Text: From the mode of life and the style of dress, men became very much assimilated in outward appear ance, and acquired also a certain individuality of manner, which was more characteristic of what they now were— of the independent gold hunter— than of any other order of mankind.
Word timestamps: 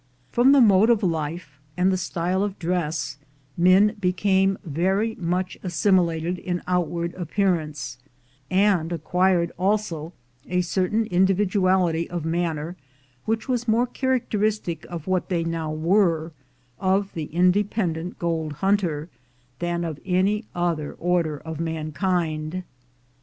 From 0.31 0.51
the 0.51 0.61
mode 0.61 0.89
of 0.89 1.03
life 1.03 1.59
and 1.77 1.91
the 1.91 1.95
style 1.95 2.41
of 2.41 2.57
dress, 2.57 3.19
men 3.55 3.95
became 3.99 4.57
very 4.65 5.13
much 5.13 5.59
assimilated 5.61 6.39
in 6.39 6.63
outward 6.67 7.13
appear 7.13 7.59
ance, 7.59 7.99
and 8.49 8.91
acquired 8.91 9.51
also 9.59 10.11
a 10.47 10.61
certain 10.61 11.05
individuality 11.11 12.09
of 12.09 12.25
manner, 12.25 12.75
which 13.25 13.47
was 13.47 13.67
more 13.67 13.85
characteristic 13.85 14.87
of 14.89 15.05
what 15.05 15.29
they 15.29 15.43
now 15.43 15.71
were— 15.71 16.31
of 16.95 17.13
the 17.13 17.25
independent 17.25 18.17
gold 18.17 18.53
hunter— 18.53 19.07
than 19.59 19.83
of 19.83 19.99
any 20.03 20.45
other 20.55 20.93
order 20.93 21.37
of 21.37 21.59
mankind. 21.59 22.63